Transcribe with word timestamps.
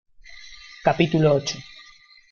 capítulo 0.87 1.31
ocho. 1.35 1.57